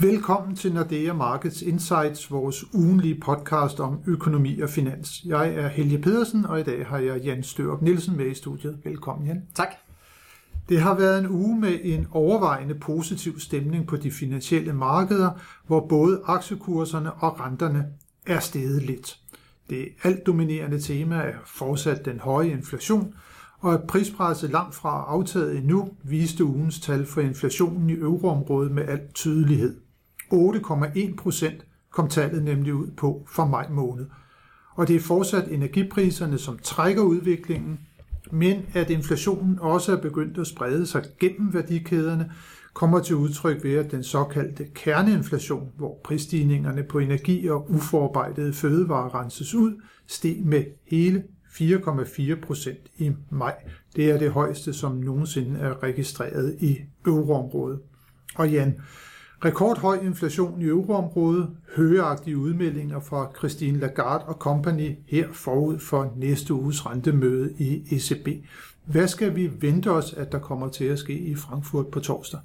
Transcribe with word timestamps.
Velkommen 0.00 0.56
til 0.56 0.74
Nordea 0.74 1.12
Markets 1.12 1.62
Insights, 1.62 2.30
vores 2.30 2.74
ugenlige 2.74 3.20
podcast 3.20 3.80
om 3.80 4.00
økonomi 4.06 4.60
og 4.60 4.68
finans. 4.68 5.24
Jeg 5.24 5.54
er 5.54 5.68
Helge 5.68 5.98
Pedersen, 5.98 6.44
og 6.44 6.60
i 6.60 6.62
dag 6.62 6.86
har 6.86 6.98
jeg 6.98 7.20
Jan 7.20 7.42
Størup 7.42 7.82
Nielsen 7.82 8.16
med 8.16 8.26
i 8.26 8.34
studiet. 8.34 8.78
Velkommen, 8.84 9.26
Jan. 9.26 9.42
Tak. 9.54 9.68
Det 10.68 10.80
har 10.80 10.94
været 10.94 11.18
en 11.18 11.28
uge 11.28 11.60
med 11.60 11.78
en 11.82 12.06
overvejende 12.10 12.74
positiv 12.74 13.40
stemning 13.40 13.86
på 13.86 13.96
de 13.96 14.10
finansielle 14.10 14.72
markeder, 14.72 15.30
hvor 15.66 15.86
både 15.88 16.20
aktiekurserne 16.24 17.12
og 17.12 17.40
renterne 17.40 17.86
er 18.26 18.40
steget 18.40 18.82
lidt. 18.82 19.18
Det 19.70 19.88
alt 20.02 20.26
dominerende 20.26 20.80
tema 20.80 21.16
er 21.16 21.34
fortsat 21.46 22.04
den 22.04 22.18
høje 22.18 22.50
inflation, 22.50 23.14
og 23.60 23.74
at 23.74 23.86
prispresset 23.88 24.50
langt 24.50 24.74
fra 24.74 25.04
aftaget 25.08 25.56
endnu, 25.56 25.88
viste 26.04 26.44
ugens 26.44 26.80
tal 26.80 27.06
for 27.06 27.20
inflationen 27.20 27.90
i 27.90 27.94
euroområdet 27.94 28.72
med 28.72 28.88
al 28.88 29.00
tydelighed. 29.14 29.87
8,1 30.32 31.16
procent 31.16 31.66
kom 31.90 32.08
tallet 32.08 32.44
nemlig 32.44 32.74
ud 32.74 32.90
på 32.96 33.26
for 33.28 33.46
maj 33.46 33.68
måned. 33.70 34.06
Og 34.74 34.88
det 34.88 34.96
er 34.96 35.00
fortsat 35.00 35.48
energipriserne, 35.50 36.38
som 36.38 36.58
trækker 36.62 37.02
udviklingen, 37.02 37.80
men 38.30 38.62
at 38.74 38.90
inflationen 38.90 39.58
også 39.58 39.96
er 39.96 40.00
begyndt 40.00 40.38
at 40.38 40.46
sprede 40.46 40.86
sig 40.86 41.04
gennem 41.20 41.54
værdikæderne, 41.54 42.32
kommer 42.74 43.00
til 43.00 43.16
udtryk 43.16 43.64
ved, 43.64 43.74
at 43.74 43.90
den 43.90 44.04
såkaldte 44.04 44.66
kerneinflation, 44.74 45.68
hvor 45.76 46.00
prisstigningerne 46.04 46.82
på 46.82 46.98
energi 46.98 47.48
og 47.48 47.70
uforarbejdede 47.70 48.52
fødevarer 48.52 49.14
renses 49.14 49.54
ud, 49.54 49.72
steg 50.06 50.36
med 50.44 50.64
hele 50.86 51.24
4,4 51.48 52.40
procent 52.46 52.78
i 52.98 53.12
maj. 53.30 53.54
Det 53.96 54.10
er 54.10 54.18
det 54.18 54.30
højeste, 54.30 54.72
som 54.72 54.96
nogensinde 54.96 55.60
er 55.60 55.82
registreret 55.82 56.56
i 56.60 56.78
euroområdet. 57.06 57.80
Og 58.34 58.50
Jan, 58.50 58.80
rekordhøj 59.44 59.98
inflation 60.02 60.62
i 60.62 60.64
euroområdet, 60.64 61.50
højeagtige 61.76 62.38
udmeldinger 62.38 63.00
fra 63.00 63.30
Christine 63.38 63.78
Lagarde 63.78 64.24
og 64.24 64.34
company 64.34 64.96
her 65.08 65.28
forud 65.32 65.78
for 65.78 66.12
næste 66.16 66.54
uges 66.54 66.86
rentemøde 66.86 67.54
i 67.58 67.82
ECB. 67.96 68.28
Hvad 68.84 69.08
skal 69.08 69.36
vi 69.36 69.50
vente 69.60 69.90
os, 69.90 70.12
at 70.12 70.32
der 70.32 70.38
kommer 70.38 70.68
til 70.68 70.84
at 70.84 70.98
ske 70.98 71.18
i 71.18 71.34
Frankfurt 71.34 71.86
på 71.86 72.00
torsdag? 72.00 72.40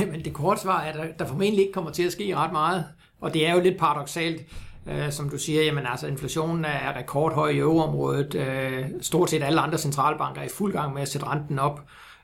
Jamen 0.00 0.24
det 0.24 0.32
korte 0.32 0.60
svar 0.60 0.80
er, 0.80 0.92
at 0.92 0.94
der, 0.94 1.04
der 1.18 1.26
formentlig 1.26 1.60
ikke 1.60 1.72
kommer 1.72 1.90
til 1.90 2.02
at 2.02 2.12
ske 2.12 2.36
ret 2.36 2.52
meget. 2.52 2.84
Og 3.20 3.34
det 3.34 3.48
er 3.48 3.54
jo 3.54 3.60
lidt 3.60 3.78
paradoxalt, 3.78 4.46
øh, 4.86 5.12
som 5.12 5.30
du 5.30 5.38
siger, 5.38 5.62
jamen 5.62 5.86
altså 5.86 6.06
inflationen 6.06 6.64
er 6.64 6.96
rekordhøj 6.96 7.48
i 7.48 7.58
euroområdet. 7.58 8.34
Øh, 8.34 8.84
stort 9.00 9.30
set 9.30 9.42
alle 9.42 9.60
andre 9.60 9.78
centralbanker 9.78 10.40
er 10.40 10.46
i 10.46 10.48
fuld 10.54 10.72
gang 10.72 10.94
med 10.94 11.02
at 11.02 11.08
sætte 11.08 11.26
renten 11.26 11.58
op. 11.58 11.80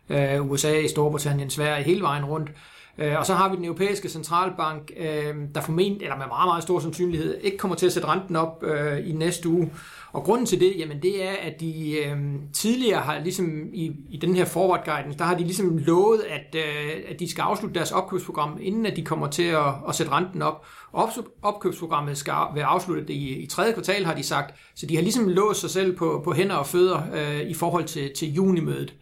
Øh, 0.08 0.50
USA, 0.50 0.86
Storbritannien, 0.86 1.50
Sverige, 1.50 1.84
hele 1.84 2.02
vejen 2.02 2.24
rundt. 2.24 2.50
Øh, 2.98 3.18
og 3.18 3.26
så 3.26 3.34
har 3.34 3.48
vi 3.48 3.56
den 3.56 3.64
europæiske 3.64 4.08
centralbank, 4.08 4.90
øh, 4.96 5.34
der 5.54 5.60
formentlig, 5.60 6.02
eller 6.02 6.16
med 6.16 6.26
meget, 6.26 6.48
meget 6.48 6.62
stor 6.62 6.80
sandsynlighed, 6.80 7.38
ikke 7.42 7.56
kommer 7.56 7.76
til 7.76 7.86
at 7.86 7.92
sætte 7.92 8.08
renten 8.08 8.36
op 8.36 8.64
øh, 8.64 9.08
i 9.08 9.12
næste 9.12 9.48
uge. 9.48 9.70
Og 10.12 10.22
grunden 10.22 10.46
til 10.46 10.60
det, 10.60 10.74
jamen 10.78 11.02
det 11.02 11.24
er, 11.24 11.32
at 11.42 11.60
de 11.60 11.98
øh, 11.98 12.16
tidligere 12.52 13.00
har 13.00 13.18
ligesom 13.18 13.68
i, 13.72 13.92
i 14.10 14.16
den 14.16 14.34
her 14.34 14.44
forward 14.44 14.84
guidance, 14.84 15.18
der 15.18 15.24
har 15.24 15.34
de 15.34 15.44
ligesom 15.44 15.78
lovet, 15.78 16.20
at, 16.20 16.54
øh, 16.54 17.02
at 17.08 17.20
de 17.20 17.30
skal 17.30 17.42
afslutte 17.42 17.74
deres 17.74 17.92
opkøbsprogram, 17.92 18.58
inden 18.60 18.86
at 18.86 18.96
de 18.96 19.04
kommer 19.04 19.26
til 19.26 19.42
at, 19.42 19.74
at 19.88 19.94
sætte 19.94 20.12
renten 20.12 20.42
op. 20.42 20.66
Op, 20.92 21.08
opkøbsprogrammet 21.42 22.18
skal 22.18 22.34
være 22.54 22.64
afsluttet 22.64 23.10
i, 23.10 23.34
i 23.34 23.46
tredje 23.46 23.72
kvartal, 23.72 24.04
har 24.04 24.14
de 24.14 24.22
sagt. 24.22 24.54
Så 24.74 24.86
de 24.86 24.94
har 24.94 25.02
ligesom 25.02 25.28
låst 25.28 25.60
sig 25.60 25.70
selv 25.70 25.96
på, 25.96 26.20
på 26.24 26.32
hænder 26.32 26.56
og 26.56 26.66
fødder 26.66 27.02
øh, 27.14 27.40
i 27.40 27.54
forhold 27.54 27.84
til, 27.84 28.10
til 28.16 28.32
junimødet. 28.32 28.94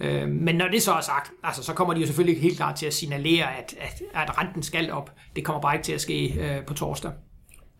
Øh, 0.00 0.28
men 0.28 0.54
når 0.54 0.68
det 0.68 0.82
så 0.82 0.92
er 0.92 1.00
sagt, 1.00 1.32
altså, 1.42 1.62
så 1.62 1.72
kommer 1.72 1.94
de 1.94 2.00
jo 2.00 2.06
selvfølgelig 2.06 2.42
helt 2.42 2.56
klart 2.56 2.74
til 2.74 2.86
at 2.86 2.94
signalere, 2.94 3.56
at, 3.56 3.74
at, 3.80 4.02
at 4.14 4.38
renten 4.38 4.62
skal 4.62 4.92
op. 4.92 5.10
Det 5.36 5.44
kommer 5.44 5.62
bare 5.62 5.74
ikke 5.74 5.84
til 5.84 5.92
at 5.92 6.00
ske 6.00 6.34
øh, 6.40 6.64
på 6.66 6.74
torsdag. 6.74 7.12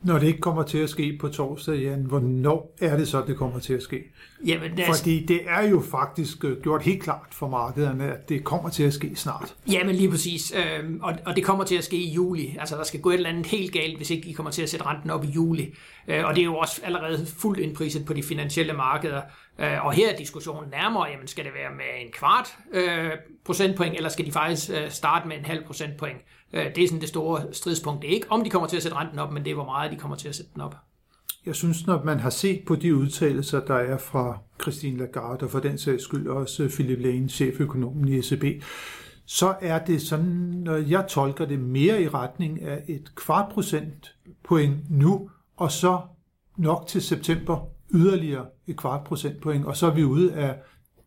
Når 0.03 0.19
det 0.19 0.27
ikke 0.27 0.41
kommer 0.41 0.63
til 0.63 0.79
at 0.79 0.91
ske 0.91 1.19
på 1.21 1.29
torsdag, 1.29 1.75
Jan, 1.75 2.03
hvornår 2.03 2.77
er 2.81 2.97
det 2.97 3.09
så, 3.09 3.25
det 3.27 3.37
kommer 3.37 3.59
til 3.59 3.75
at 3.75 3.83
ske? 3.83 4.03
Jamen, 4.47 4.77
det 4.77 4.89
er... 4.89 4.95
Fordi 4.95 5.27
det 5.27 5.41
er 5.47 5.63
jo 5.63 5.83
faktisk 5.91 6.45
øh, 6.45 6.63
gjort 6.63 6.83
helt 6.83 7.03
klart 7.03 7.27
for 7.31 7.49
markederne, 7.49 8.13
at 8.13 8.29
det 8.29 8.45
kommer 8.45 8.69
til 8.69 8.83
at 8.83 8.95
ske 8.95 9.17
snart. 9.17 9.55
Jamen 9.73 9.95
lige 9.95 10.11
præcis, 10.11 10.55
øhm, 10.57 11.01
og, 11.03 11.37
det 11.37 11.45
kommer 11.45 11.65
til 11.65 11.77
at 11.77 11.85
ske 11.85 11.97
i 11.97 12.11
juli. 12.13 12.57
Altså 12.61 12.77
der 12.77 12.85
skal 12.85 13.01
gå 13.01 13.11
et 13.11 13.15
eller 13.15 13.29
andet 13.29 13.47
helt 13.47 13.73
galt, 13.73 13.97
hvis 13.97 14.11
ikke 14.11 14.29
de 14.29 14.35
kommer 14.35 14.53
til 14.53 14.63
at 14.63 14.71
sætte 14.71 14.87
renten 14.87 15.11
op 15.11 15.25
i 15.25 15.29
juli. 15.29 15.75
Øh, 16.09 16.25
og 16.25 16.35
det 16.35 16.41
er 16.41 16.45
jo 16.45 16.57
også 16.57 16.81
allerede 16.85 17.27
fuldt 17.27 17.61
indpriset 17.61 18.05
på 18.05 18.13
de 18.13 18.23
finansielle 18.23 18.73
markeder. 18.73 19.21
Øh, 19.59 19.87
og 19.87 19.93
her 19.93 20.13
er 20.13 20.17
diskussionen 20.17 20.71
nærmere, 20.71 21.09
jamen 21.11 21.27
skal 21.27 21.45
det 21.45 21.53
være 21.55 21.71
med 21.77 22.07
en 22.07 22.13
kvart 22.13 22.57
procentpoint, 23.45 23.97
eller 23.97 24.09
skal 24.09 24.27
de 24.27 24.33
faktisk 24.33 24.71
starte 24.89 25.29
med 25.29 25.37
en 25.37 25.45
halv 25.45 25.65
procentpoint? 25.65 26.19
Øh, 26.53 26.75
det 26.75 26.85
er 26.85 26.89
sådan 26.89 27.01
det 27.01 27.09
store 27.09 27.43
stridspunkt. 27.53 28.03
Det 28.03 28.11
er 28.11 28.15
ikke, 28.15 28.31
om 28.31 28.45
de 28.45 28.51
kommer 28.51 28.69
til 28.69 28.77
at 28.77 28.83
sætte 28.83 28.97
renten 28.97 29.19
op, 29.19 29.33
men 29.33 29.45
det 29.45 29.51
er, 29.51 29.55
hvor 29.55 29.65
meget 29.65 29.93
de 29.93 29.97
kommer 29.97 30.17
til 30.17 30.29
at 30.29 30.35
sætte 30.35 30.51
den 30.55 30.63
op. 30.63 30.77
Jeg 31.47 31.55
synes, 31.55 31.87
når 31.87 32.05
man 32.05 32.21
har 32.21 32.31
set 32.31 32.63
på 32.67 32.77
de 32.77 32.97
udtalelser, 32.97 33.61
der 33.61 33.75
er 33.75 33.99
fra 33.99 34.39
Christine 34.63 34.99
Lagarde, 34.99 35.45
og 35.45 35.51
for 35.51 35.61
den 35.61 35.79
sags 35.79 36.03
skyld 36.03 36.29
også 36.29 36.69
Philip 36.69 36.99
Lane, 37.01 37.29
cheføkonomen 37.29 38.09
i 38.09 38.19
ECB, 38.19 38.65
så 39.27 39.55
er 39.61 39.85
det 39.85 40.03
sådan, 40.03 40.25
når 40.65 40.77
jeg 40.77 41.07
tolker 41.09 41.47
det 41.47 41.61
mere 41.61 42.03
i 42.03 42.09
retning 42.09 42.63
af 42.63 42.85
et 42.89 43.15
kvart 43.15 43.53
procent 43.53 44.15
point 44.45 44.91
nu, 44.91 45.31
og 45.57 45.73
så 45.73 46.01
nok 46.57 46.87
til 46.87 47.03
september 47.03 47.69
yderligere 47.95 48.47
et 48.67 48.77
kvart 48.77 49.05
procentpoint, 49.05 49.67
og 49.67 49.77
så 49.77 49.87
er 49.87 49.95
vi 49.95 50.05
ude 50.05 50.35
af 50.35 50.55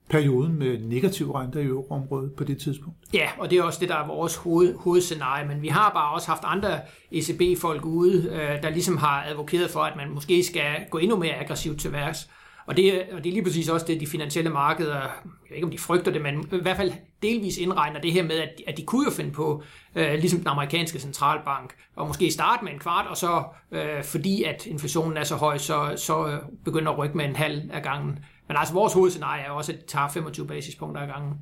perioden 0.10 0.60
med 0.60 0.80
negativ 0.80 1.32
renter 1.32 1.60
i 1.60 1.66
euroområdet 1.66 2.34
på 2.34 2.44
det 2.44 2.62
tidspunkt. 2.62 2.98
Ja, 3.14 3.30
og 3.38 3.50
det 3.50 3.58
er 3.58 3.64
også 3.64 3.80
det, 3.80 3.90
der 3.90 3.96
er 3.96 4.08
vores 4.08 4.36
hoved, 4.36 4.76
hovedscenarie, 4.78 5.48
men 5.48 5.62
vi 5.62 5.68
har 5.68 5.92
bare 5.94 6.14
også 6.14 6.28
haft 6.28 6.44
andre 6.46 6.80
ECB-folk 7.12 7.86
ude, 7.86 8.30
øh, 8.32 8.64
der 8.64 8.70
ligesom 8.70 8.98
har 8.98 9.26
advokeret 9.28 9.70
for, 9.70 9.80
at 9.80 9.96
man 9.96 10.10
måske 10.10 10.44
skal 10.44 10.86
gå 10.90 10.98
endnu 10.98 11.18
mere 11.18 11.34
aggressivt 11.34 11.80
til 11.80 11.92
værks. 11.92 12.30
Og 12.70 12.78
det, 12.78 13.02
og 13.12 13.24
det 13.24 13.30
er 13.30 13.34
lige 13.34 13.44
præcis 13.44 13.70
også 13.70 13.86
det, 13.86 14.02
de 14.02 14.08
finansielle 14.08 14.50
markeder, 14.50 14.96
jeg 14.96 15.10
ved 15.50 15.56
ikke 15.56 15.66
om 15.66 15.72
de 15.72 15.78
frygter 15.78 16.12
det, 16.12 16.22
men 16.22 16.50
i 16.52 16.62
hvert 16.62 16.78
fald 16.78 16.92
delvis 17.22 17.58
indregner 17.58 18.02
det 18.02 18.12
her 18.12 18.24
med, 18.24 18.36
at, 18.36 18.62
at 18.68 18.78
de 18.78 18.86
kunne 18.86 19.06
jo 19.06 19.12
finde 19.12 19.32
på, 19.32 19.64
øh, 19.96 20.14
ligesom 20.14 20.40
den 20.40 20.48
amerikanske 20.48 21.00
centralbank, 21.00 21.74
og 21.96 22.08
måske 22.08 22.32
starte 22.32 22.66
med 22.66 22.74
en 22.74 22.80
kvart, 22.80 23.08
og 23.08 23.18
så 23.18 23.44
øh, 23.72 24.04
fordi 24.04 24.44
at 24.44 24.66
inflationen 24.66 25.18
er 25.18 25.24
så 25.24 25.36
høj, 25.36 25.58
så, 25.58 25.94
så 25.96 26.28
øh, 26.28 26.40
begynder 26.66 26.92
at 26.92 26.98
rykke 26.98 27.18
med 27.18 27.26
en 27.26 27.36
halv 27.36 27.62
af 27.74 27.84
gangen. 27.84 28.20
Men 28.50 28.58
altså 28.58 28.74
vores 28.74 28.94
hovedscenarie 28.94 29.44
er 29.44 29.50
også, 29.50 29.72
at 29.72 29.78
det 29.78 29.86
tager 29.86 30.10
25 30.10 30.48
basispunkter 30.48 31.02
af 31.02 31.08
gangen. 31.08 31.34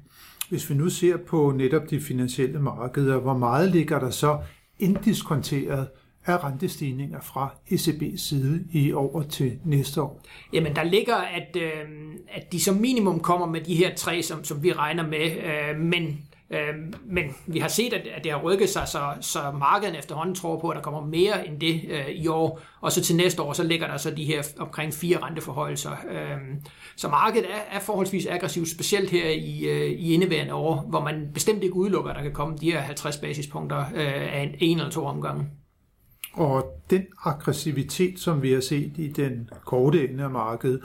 Hvis 0.49 0.69
vi 0.69 0.75
nu 0.75 0.89
ser 0.89 1.17
på 1.17 1.53
netop 1.55 1.89
de 1.89 2.01
finansielle 2.01 2.59
markeder, 2.59 3.17
hvor 3.17 3.37
meget 3.37 3.71
ligger 3.71 3.99
der 3.99 4.09
så 4.09 4.39
inddiskonteret 4.79 5.87
af 6.25 6.43
rentestigninger 6.43 7.21
fra 7.21 7.49
ECB's 7.71 8.17
side 8.17 8.63
i 8.71 8.93
over 8.93 9.23
til 9.23 9.59
næste 9.65 10.01
år? 10.01 10.23
Jamen, 10.53 10.75
der 10.75 10.83
ligger, 10.83 11.15
at, 11.15 11.55
øh, 11.55 11.71
at 12.33 12.51
de 12.51 12.59
som 12.63 12.75
minimum 12.75 13.19
kommer 13.19 13.47
med 13.47 13.61
de 13.61 13.75
her 13.75 13.95
tre, 13.95 14.23
som, 14.23 14.43
som 14.43 14.63
vi 14.63 14.73
regner 14.73 15.07
med, 15.07 15.31
øh, 15.43 15.79
men 15.79 16.27
Øh, 16.51 16.75
men 17.05 17.25
vi 17.47 17.59
har 17.59 17.67
set, 17.67 17.93
at, 17.93 18.07
at 18.07 18.23
det 18.23 18.31
har 18.31 18.39
rykket 18.39 18.69
sig, 18.69 18.87
så, 18.87 19.13
så 19.21 19.39
markedet 19.59 19.99
efterhånden 19.99 20.35
tror 20.35 20.59
på, 20.59 20.69
at 20.69 20.75
der 20.75 20.81
kommer 20.81 21.01
mere 21.01 21.47
end 21.47 21.59
det 21.59 21.81
øh, 21.89 22.09
i 22.09 22.27
år. 22.27 22.61
Og 22.81 22.91
så 22.91 23.01
til 23.01 23.15
næste 23.15 23.41
år, 23.41 23.53
så 23.53 23.63
ligger 23.63 23.87
der 23.87 23.97
så 23.97 24.11
de 24.11 24.25
her 24.25 24.43
omkring 24.59 24.93
fire 24.93 25.17
renteforholdelser. 25.17 25.91
Øh, 25.91 26.37
så 26.95 27.07
markedet 27.07 27.45
er, 27.51 27.77
er 27.77 27.79
forholdsvis 27.79 28.25
aggressivt, 28.25 28.69
specielt 28.69 29.09
her 29.09 29.29
i, 29.29 29.65
øh, 29.65 29.91
i 29.91 30.13
indeværende 30.13 30.53
år, 30.53 30.85
hvor 30.89 31.01
man 31.01 31.29
bestemt 31.33 31.63
ikke 31.63 31.75
udelukker, 31.75 32.09
at 32.11 32.15
der 32.15 32.23
kan 32.23 32.33
komme 32.33 32.57
de 32.57 32.71
her 32.71 32.79
50 32.79 33.17
basispunkter 33.17 33.79
øh, 33.79 34.35
af 34.35 34.41
en, 34.41 34.55
en 34.59 34.77
eller 34.77 34.91
to 34.91 35.05
omgange. 35.05 35.45
Og 36.33 36.81
den 36.89 37.05
aggressivitet, 37.25 38.19
som 38.19 38.41
vi 38.41 38.51
har 38.51 38.61
set 38.61 38.91
i 38.97 39.07
den 39.07 39.49
korte 39.65 40.09
ende 40.09 40.23
af 40.23 40.29
markedet, 40.29 40.81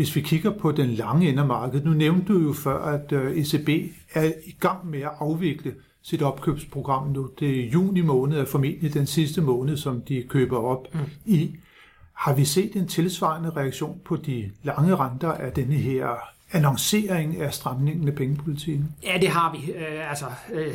hvis 0.00 0.16
vi 0.16 0.20
kigger 0.20 0.50
på 0.50 0.72
den 0.72 0.90
lange 0.90 1.28
ende 1.28 1.42
af 1.42 1.48
markedet, 1.48 1.84
nu 1.84 1.90
nævnte 1.90 2.32
du 2.32 2.38
jo 2.38 2.52
før, 2.52 2.84
at 2.84 3.12
øh, 3.12 3.36
ECB 3.36 3.94
er 4.14 4.32
i 4.46 4.56
gang 4.60 4.90
med 4.90 5.00
at 5.00 5.10
afvikle 5.18 5.74
sit 6.02 6.22
opkøbsprogram 6.22 7.08
nu. 7.08 7.30
Det 7.40 7.60
er 7.60 7.68
juni 7.68 8.00
måned, 8.00 8.38
er 8.38 8.44
formentlig 8.44 8.94
den 8.94 9.06
sidste 9.06 9.40
måned, 9.40 9.76
som 9.76 10.00
de 10.00 10.22
køber 10.28 10.58
op 10.58 10.94
mm. 10.94 11.00
i. 11.24 11.56
Har 12.12 12.34
vi 12.34 12.44
set 12.44 12.76
en 12.76 12.88
tilsvarende 12.88 13.50
reaktion 13.50 14.00
på 14.04 14.16
de 14.16 14.50
lange 14.62 14.96
renter 14.96 15.32
af 15.32 15.52
denne 15.52 15.74
her 15.74 16.08
annoncering 16.52 17.40
af 17.40 17.54
stramningen 17.54 18.08
af 18.08 18.14
pengepolitikken? 18.14 18.94
Ja, 19.02 19.18
det 19.20 19.28
har 19.28 19.52
vi. 19.52 19.72
Øh, 19.72 20.10
altså, 20.10 20.26
øh, 20.52 20.74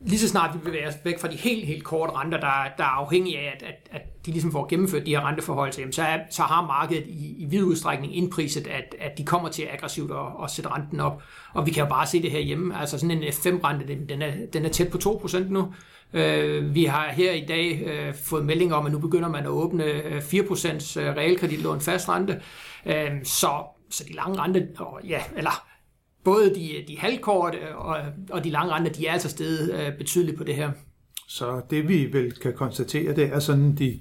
lige 0.00 0.18
så 0.18 0.28
snart 0.28 0.54
vi 0.54 0.58
bevæger 0.58 0.88
os 0.88 0.94
væk 1.04 1.20
fra 1.20 1.28
de 1.28 1.36
helt, 1.36 1.66
helt 1.66 1.84
korte 1.84 2.12
renter, 2.12 2.40
der, 2.40 2.64
der 2.76 2.84
er 2.84 2.98
afhængige 3.04 3.38
af, 3.38 3.52
at, 3.56 3.62
at, 3.62 3.76
at 3.90 4.02
de 4.26 4.30
ligesom 4.30 4.52
får 4.52 4.66
gennemført 4.66 5.06
de 5.06 5.10
her 5.10 5.28
renteforhold, 5.28 5.72
så, 5.72 5.82
så, 5.90 6.02
er, 6.02 6.18
så 6.30 6.42
har 6.42 6.66
markedet 6.66 7.04
i, 7.06 7.36
i 7.38 7.44
vid 7.44 7.62
udstrækning 7.62 8.16
indpriset, 8.16 8.66
at, 8.66 8.94
at 9.00 9.18
de 9.18 9.24
kommer 9.24 9.48
til 9.48 9.68
aggressivt 9.72 10.10
at, 10.10 10.44
at 10.44 10.50
sætte 10.50 10.70
renten 10.70 11.00
op. 11.00 11.22
Og 11.54 11.66
vi 11.66 11.70
kan 11.70 11.82
jo 11.82 11.88
bare 11.88 12.06
se 12.06 12.22
det 12.22 12.30
her 12.30 12.40
hjemme. 12.40 12.80
Altså 12.80 12.98
sådan 12.98 13.22
en 13.22 13.22
F5-rente, 13.22 13.86
den, 13.88 14.08
den, 14.08 14.22
er, 14.22 14.32
den 14.52 14.64
er 14.64 14.68
tæt 14.68 14.88
på 14.88 14.98
2% 14.98 15.38
nu. 15.38 15.74
Øh, 16.12 16.74
vi 16.74 16.84
har 16.84 17.08
her 17.08 17.32
i 17.32 17.44
dag 17.48 17.82
øh, 17.86 18.14
fået 18.14 18.44
melding 18.44 18.74
om, 18.74 18.86
at 18.86 18.92
nu 18.92 18.98
begynder 18.98 19.28
man 19.28 19.44
at 19.44 19.50
åbne 19.50 19.84
øh, 19.84 20.18
4% 20.18 20.18
øh, 20.18 20.18
realkreditlån 20.18 21.16
realkreditlån 21.16 21.80
fastrente. 21.80 22.40
Øh, 22.86 23.10
så, 23.24 23.50
så 23.90 24.04
de 24.08 24.14
lange 24.14 24.38
rente, 24.40 24.68
ja, 25.08 25.20
eller 25.36 25.66
både 26.24 26.54
de, 26.54 26.84
de 26.88 26.98
halvkorte 26.98 27.58
øh, 27.58 27.76
og, 27.76 27.98
og 28.30 28.44
de 28.44 28.50
lange 28.50 28.72
renter, 28.72 28.92
de 28.92 29.06
er 29.06 29.12
altså 29.12 29.28
steget 29.28 29.74
øh, 29.74 29.98
betydeligt 29.98 30.38
på 30.38 30.44
det 30.44 30.54
her. 30.54 30.70
Så 31.28 31.60
det 31.70 31.88
vi 31.88 32.12
vel 32.12 32.32
kan 32.32 32.52
konstatere, 32.54 33.16
det 33.16 33.24
er 33.24 33.38
sådan, 33.38 33.74
de 33.74 34.00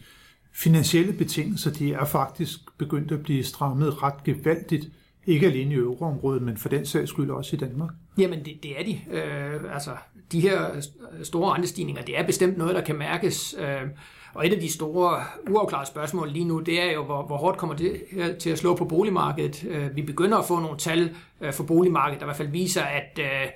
finansielle 0.56 1.13
betingelser, 1.13 1.72
de 1.72 1.94
er 1.94 2.06
faktisk 2.06 2.60
begyndt 2.78 3.12
at 3.12 3.24
blive 3.24 3.44
strammet 3.44 4.04
ret 4.04 4.24
gevaldigt 4.24 4.90
ikke 5.28 5.48
alene 5.48 5.74
i 5.74 5.78
euroområdet, 5.78 6.42
men 6.42 6.57
for 6.57 6.69
den 6.69 6.86
sags 6.86 7.10
skyld 7.10 7.30
også 7.30 7.56
i 7.56 7.60
Danmark. 7.60 7.90
Jamen, 8.18 8.46
det, 8.46 8.63
det 8.63 8.80
er 8.80 8.84
de. 8.84 9.00
Øh, 9.12 9.74
altså, 9.74 9.92
de 10.31 10.40
her 10.40 10.81
store 11.24 11.54
rentestigninger, 11.54 12.02
det 12.02 12.19
er 12.19 12.25
bestemt 12.25 12.57
noget, 12.57 12.75
der 12.75 12.81
kan 12.81 12.96
mærkes. 12.96 13.56
Øh, 13.60 13.81
og 14.34 14.48
et 14.48 14.54
af 14.54 14.60
de 14.60 14.74
store 14.74 15.24
uafklarede 15.50 15.88
spørgsmål 15.88 16.30
lige 16.30 16.46
nu, 16.46 16.60
det 16.60 16.81
er 16.81 16.92
jo, 16.92 17.04
hvor, 17.04 17.25
hvor 17.28 17.38
hårdt 17.38 17.57
kommer 17.57 17.75
det 17.75 18.04
her 18.12 18.38
til 18.38 18.50
at 18.50 18.57
slå 18.57 18.75
på 18.75 18.86
boligmarkedet. 18.86 19.66
Øh, 19.69 19.96
vi 19.96 20.02
begynder 20.02 20.38
at 20.38 20.46
få 20.46 20.60
nogle 20.60 20.78
tal 20.78 21.16
øh, 21.42 21.54
for 21.54 21.63
boligmarkedet, 21.63 22.19
der 22.19 22.25
i 22.25 22.28
hvert 22.28 22.38
fald 22.38 22.52
viser, 22.52 22.81
at 22.81 23.19
øh, 23.19 23.48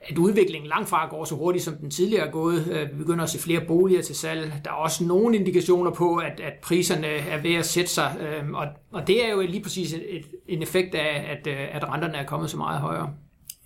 at 0.00 0.18
udviklingen 0.18 0.68
langt 0.68 0.88
fra 0.88 1.08
går 1.08 1.24
så 1.24 1.34
hurtigt, 1.34 1.64
som 1.64 1.74
den 1.74 1.90
tidligere 1.90 2.26
er 2.26 2.30
gået. 2.30 2.68
Øh, 2.72 2.92
vi 2.92 2.96
begynder 2.98 3.24
at 3.24 3.30
se 3.30 3.38
flere 3.38 3.60
boliger 3.68 4.02
til 4.02 4.16
salg. 4.16 4.52
Der 4.64 4.70
er 4.70 4.74
også 4.74 5.04
nogle 5.04 5.36
indikationer 5.36 5.90
på, 5.90 6.16
at, 6.16 6.40
at 6.40 6.52
priserne 6.62 7.06
er 7.06 7.42
ved 7.42 7.54
at 7.54 7.66
sætte 7.66 7.90
sig, 7.90 8.16
øhm, 8.20 8.54
og, 8.54 8.66
og 8.92 9.06
det 9.06 9.26
er 9.26 9.30
jo 9.30 9.40
lige 9.40 9.62
præcis 9.62 9.92
et, 9.92 10.26
en 10.48 10.62
effekt 10.62 10.94
af, 10.94 11.36
at, 11.38 11.46
øh, 11.46 11.76
at 11.76 11.88
renterne 11.88 12.16
er 12.16 12.26
kommet 12.26 12.50
så 12.50 12.56
meget 12.56 12.80
højere. 12.80 13.10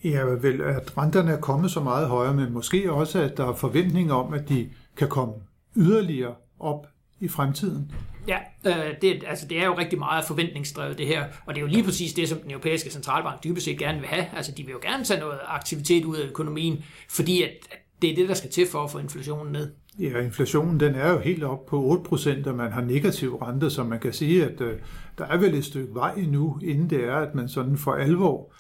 Ja, 0.05 0.23
vel, 0.23 0.61
at 0.61 0.99
renterne 0.99 1.33
er 1.33 1.41
kommet 1.41 1.71
så 1.71 1.81
meget 1.81 2.09
højere, 2.09 2.35
men 2.35 2.53
måske 2.53 2.93
også, 2.93 3.23
at 3.23 3.37
der 3.37 3.49
er 3.49 3.55
forventninger 3.55 4.15
om, 4.15 4.33
at 4.35 4.49
de 4.49 4.69
kan 4.97 5.09
komme 5.09 5.35
yderligere 5.77 6.35
op 6.61 6.87
i 7.21 7.29
fremtiden. 7.29 7.93
Ja, 8.29 8.39
øh, 8.67 8.95
det, 9.03 9.25
altså 9.27 9.47
det 9.49 9.61
er 9.61 9.65
jo 9.65 9.79
rigtig 9.79 9.99
meget 9.99 10.25
forventningsdrevet 10.25 10.99
det 10.99 11.07
her, 11.07 11.25
og 11.47 11.55
det 11.55 11.61
er 11.61 11.63
jo 11.63 11.67
lige 11.73 11.85
præcis 11.85 12.13
det, 12.13 12.29
som 12.29 12.39
den 12.39 12.51
europæiske 12.51 12.91
centralbank 12.91 13.45
dybest 13.45 13.65
set 13.65 13.79
gerne 13.79 13.99
vil 13.99 14.09
have. 14.09 14.27
Altså 14.37 14.53
de 14.53 14.63
vil 14.63 14.73
jo 14.73 14.79
gerne 14.83 15.05
tage 15.05 15.21
noget 15.21 15.39
aktivitet 15.47 16.05
ud 16.05 16.17
af 16.17 16.27
økonomien, 16.27 16.85
fordi 17.11 17.43
at, 17.43 17.51
at 17.71 17.79
det 18.03 18.11
er 18.11 18.15
det, 18.15 18.29
der 18.29 18.35
skal 18.35 18.51
til 18.51 18.67
for 18.73 18.85
at 18.85 18.91
få 18.91 18.99
inflationen 18.99 19.53
ned. 19.53 19.73
Ja, 19.99 20.21
inflationen 20.21 20.81
den 20.81 20.95
er 20.95 21.13
jo 21.13 21.19
helt 21.19 21.45
op 21.45 21.67
på 21.67 22.07
8%, 22.13 22.49
og 22.49 22.55
man 22.55 22.73
har 22.73 22.81
negativ 22.81 23.37
rente, 23.37 23.71
så 23.71 23.85
man 23.85 24.01
kan 24.01 24.13
sige, 24.13 24.45
at 24.45 24.61
øh, 24.61 24.79
der 25.19 25.25
er 25.25 25.37
vel 25.37 25.55
et 25.55 25.65
stykke 25.65 25.95
vej 25.95 26.15
endnu, 26.15 26.59
inden 26.63 26.91
det 26.91 27.05
er, 27.05 27.17
at 27.17 27.35
man 27.35 27.49
sådan 27.49 27.77
for 27.77 27.93
alvor 27.93 28.53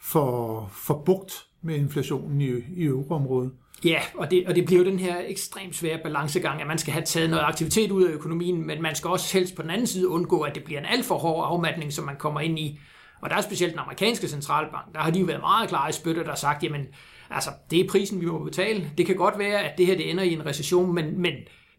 for, 0.00 0.70
for 0.72 1.02
bugt 1.06 1.44
med 1.62 1.74
inflationen 1.74 2.40
i, 2.40 2.50
i 2.76 2.84
euroområdet. 2.84 3.52
Ja, 3.84 4.00
og 4.14 4.30
det, 4.30 4.46
og 4.46 4.54
det 4.54 4.66
bliver 4.66 4.78
jo 4.84 4.90
den 4.90 4.98
her 4.98 5.16
ekstremt 5.26 5.76
svære 5.76 5.98
balancegang, 6.02 6.60
at 6.60 6.66
man 6.66 6.78
skal 6.78 6.92
have 6.92 7.04
taget 7.04 7.30
noget 7.30 7.44
aktivitet 7.44 7.90
ud 7.90 8.04
af 8.04 8.12
økonomien, 8.12 8.66
men 8.66 8.82
man 8.82 8.94
skal 8.94 9.10
også 9.10 9.38
helst 9.38 9.54
på 9.54 9.62
den 9.62 9.70
anden 9.70 9.86
side 9.86 10.08
undgå, 10.08 10.40
at 10.40 10.54
det 10.54 10.64
bliver 10.64 10.80
en 10.80 10.86
alt 10.86 11.04
for 11.04 11.18
hård 11.18 11.46
afmatning, 11.46 11.92
som 11.92 12.04
man 12.04 12.16
kommer 12.16 12.40
ind 12.40 12.58
i. 12.58 12.78
Og 13.20 13.30
der 13.30 13.36
er 13.36 13.40
specielt 13.40 13.72
den 13.72 13.78
amerikanske 13.78 14.28
centralbank, 14.28 14.94
der 14.94 15.00
har 15.00 15.10
de 15.10 15.20
jo 15.20 15.26
været 15.26 15.40
meget 15.40 15.68
klare 15.68 15.88
i 15.88 15.92
spytter, 15.92 16.22
der 16.22 16.30
har 16.30 16.36
sagt, 16.36 16.62
jamen, 16.62 16.86
altså, 17.30 17.50
det 17.70 17.80
er 17.80 17.88
prisen, 17.88 18.20
vi 18.20 18.26
må 18.26 18.44
betale. 18.44 18.90
Det 18.98 19.06
kan 19.06 19.16
godt 19.16 19.38
være, 19.38 19.62
at 19.62 19.78
det 19.78 19.86
her 19.86 19.96
det 19.96 20.10
ender 20.10 20.24
i 20.24 20.32
en 20.32 20.46
recession, 20.46 20.94
men, 20.94 21.20
men 21.20 21.32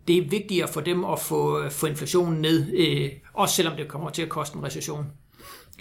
det 0.07 0.17
er 0.17 0.29
vigtigere 0.29 0.67
for 0.67 0.81
dem 0.81 1.05
at 1.05 1.19
få, 1.19 1.69
få 1.69 1.87
inflationen 1.87 2.41
ned, 2.41 2.73
øh, 2.73 3.09
også 3.33 3.55
selvom 3.55 3.77
det 3.77 3.87
kommer 3.87 4.09
til 4.09 4.21
at 4.21 4.29
koste 4.29 4.57
en 4.57 4.63
recession. 4.63 5.05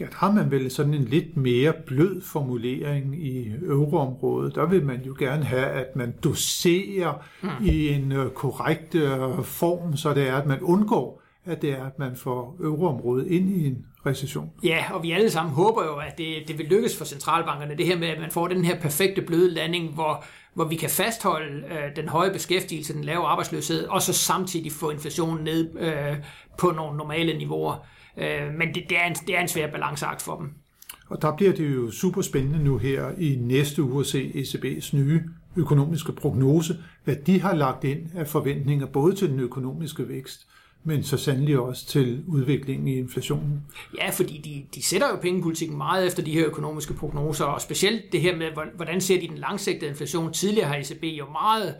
Der 0.07 0.17
har 0.17 0.33
man 0.33 0.51
vel 0.51 0.71
sådan 0.71 0.95
en 0.95 1.05
lidt 1.05 1.37
mere 1.37 1.73
blød 1.87 2.21
formulering 2.23 3.27
i 3.27 3.53
euroområdet. 3.67 4.55
Der 4.55 4.67
vil 4.67 4.85
man 4.85 5.03
jo 5.03 5.15
gerne 5.19 5.45
have, 5.45 5.67
at 5.67 5.97
man 5.97 6.15
doserer 6.25 7.25
mm. 7.43 7.67
i 7.67 7.89
en 7.89 8.13
øh, 8.13 8.31
korrekt 8.31 8.95
øh, 8.95 9.45
form, 9.45 9.97
så 9.97 10.15
det 10.15 10.29
er, 10.29 10.37
at 10.37 10.47
man 10.47 10.61
undgår, 10.61 11.23
at 11.45 11.63
det 11.63 11.71
er, 11.71 11.85
at 11.87 11.99
man 11.99 12.17
får 12.17 12.57
euroområdet 12.61 13.27
ind 13.27 13.51
i 13.51 13.67
en 13.67 13.87
recession. 14.07 14.51
Ja, 14.65 14.85
og 14.93 15.03
vi 15.03 15.13
alle 15.13 15.31
sammen 15.31 15.55
håber 15.55 15.85
jo, 15.85 15.97
at 15.97 16.19
det, 16.19 16.49
det 16.49 16.59
vil 16.59 16.67
lykkes 16.67 16.99
for 16.99 17.05
centralbankerne, 17.05 17.77
det 17.77 17.87
her 17.87 17.99
med, 17.99 18.09
at 18.09 18.21
man 18.21 18.31
får 18.31 18.49
den 18.49 18.65
her 18.65 18.81
perfekte 18.81 19.23
bløde 19.23 19.51
landing, 19.55 19.95
hvor, 19.95 20.25
hvor 20.55 20.65
vi 20.65 20.77
kan 20.77 20.91
fastholde 20.91 21.65
øh, 21.65 21.97
den 21.97 22.09
høje 22.09 22.33
beskæftigelse, 22.33 22.95
den 22.95 23.05
lave 23.05 23.27
arbejdsløshed, 23.27 23.87
og 23.87 24.03
så 24.03 24.13
samtidig 24.13 24.73
få 24.73 24.91
inflationen 24.91 25.45
ned 25.45 25.79
øh, 25.81 26.17
på 26.59 26.71
nogle 26.71 26.97
normale 26.97 27.39
niveauer. 27.39 27.87
Øh, 28.19 28.55
men 28.59 28.75
det, 28.75 28.85
det, 28.89 28.99
er 28.99 29.07
en, 29.07 29.15
det 29.15 29.37
er 29.37 29.41
en 29.41 29.49
svær 29.49 29.71
balanceakt 29.71 30.23
for 30.23 30.37
dem. 30.37 30.51
Og 31.09 31.23
der 31.23 31.37
bliver 31.37 31.53
det 31.53 31.75
jo 31.75 31.91
super 31.91 32.23
spændende 32.23 32.65
nu 32.65 32.79
her 32.79 33.11
i 33.19 33.37
næste 33.41 33.83
uge 33.83 34.01
at 34.01 34.07
se 34.07 34.33
ECB's 34.35 34.97
nye 34.97 35.23
økonomiske 35.57 36.13
prognose, 36.13 36.77
hvad 37.05 37.17
de 37.17 37.41
har 37.41 37.55
lagt 37.55 37.85
ind 37.85 38.01
af 38.15 38.29
forventninger 38.29 38.87
både 38.87 39.15
til 39.15 39.29
den 39.29 39.41
økonomiske 39.41 40.09
vækst, 40.09 40.47
men 40.85 41.03
så 41.03 41.17
sandelig 41.17 41.59
også 41.59 41.87
til 41.87 42.25
udviklingen 42.27 42.89
i 42.89 42.97
inflationen. 42.97 43.63
Ja, 43.99 44.11
fordi 44.11 44.39
de, 44.39 44.65
de 44.75 44.83
sætter 44.83 45.09
jo 45.09 45.17
pengepolitikken 45.17 45.77
meget 45.77 46.07
efter 46.07 46.23
de 46.23 46.33
her 46.33 46.47
økonomiske 46.47 46.95
prognoser, 46.95 47.45
og 47.45 47.61
specielt 47.61 48.13
det 48.13 48.21
her 48.21 48.37
med, 48.37 48.47
hvordan 48.77 49.01
ser 49.01 49.21
de 49.21 49.29
den 49.29 49.39
langsigtede 49.39 49.91
inflation. 49.91 50.33
Tidligere 50.33 50.69
har 50.69 50.77
ECB 50.77 51.05
jo 51.05 51.27
meget 51.33 51.75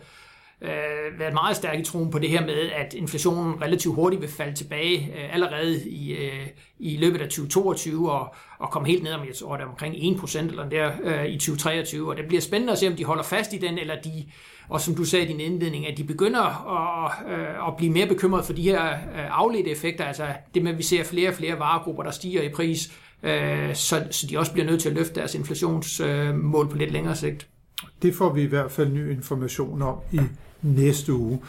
øh, 0.61 1.19
været 1.19 1.33
meget 1.33 1.55
stærk 1.55 1.79
i 1.79 1.83
troen 1.83 2.11
på 2.11 2.19
det 2.19 2.29
her 2.29 2.45
med, 2.45 2.71
at 2.75 2.93
inflationen 2.93 3.61
relativt 3.61 3.95
hurtigt 3.95 4.21
vil 4.21 4.29
falde 4.29 4.55
tilbage 4.55 4.97
øh, 4.97 5.33
allerede 5.33 5.89
i, 5.89 6.11
øh, 6.11 6.47
i 6.79 6.97
løbet 6.97 7.21
af 7.21 7.27
2022 7.27 8.11
og, 8.11 8.35
og 8.59 8.71
komme 8.71 8.87
helt 8.87 9.03
ned 9.03 9.13
om, 9.13 9.27
jeg 9.27 9.35
tror, 9.35 9.55
det 9.57 9.63
er 9.63 9.67
omkring 9.67 9.95
1% 9.95 10.39
eller 10.39 10.69
der 10.69 10.91
øh, 11.03 11.25
i 11.25 11.33
2023. 11.33 12.09
Og 12.09 12.17
det 12.17 12.27
bliver 12.27 12.41
spændende 12.41 12.73
at 12.73 12.79
se, 12.79 12.87
om 12.87 12.95
de 12.95 13.05
holder 13.05 13.23
fast 13.23 13.53
i 13.53 13.57
den, 13.57 13.77
eller 13.77 14.01
de, 14.01 14.25
og 14.69 14.81
som 14.81 14.95
du 14.95 15.03
sagde 15.03 15.25
i 15.25 15.27
din 15.27 15.39
indledning, 15.39 15.87
at 15.87 15.97
de 15.97 16.03
begynder 16.03 16.41
at, 17.05 17.11
øh, 17.31 17.67
at 17.67 17.77
blive 17.77 17.91
mere 17.91 18.07
bekymret 18.07 18.45
for 18.45 18.53
de 18.53 18.61
her 18.61 18.91
øh, 18.91 19.39
afledte 19.39 19.71
effekter, 19.71 20.05
altså 20.05 20.27
det 20.53 20.63
med, 20.63 20.71
at 20.71 20.77
vi 20.77 20.83
ser 20.83 21.03
flere 21.03 21.29
og 21.29 21.35
flere 21.35 21.59
varegrupper, 21.59 22.03
der 22.03 22.11
stiger 22.11 22.41
i 22.41 22.49
pris, 22.49 22.91
øh, 23.23 23.75
så, 23.75 24.07
så 24.11 24.27
de 24.27 24.39
også 24.39 24.53
bliver 24.53 24.65
nødt 24.65 24.81
til 24.81 24.89
at 24.89 24.95
løfte 24.95 25.15
deres 25.15 25.35
inflationsmål 25.35 26.65
øh, 26.65 26.71
på 26.71 26.77
lidt 26.77 26.91
længere 26.91 27.15
sigt. 27.15 27.47
Det 28.01 28.15
får 28.15 28.33
vi 28.33 28.41
i 28.41 28.45
hvert 28.45 28.71
fald 28.71 28.93
ny 28.93 29.11
information 29.11 29.81
om 29.81 29.95
i 30.11 30.19
næste 30.61 31.13
uge. 31.13 31.39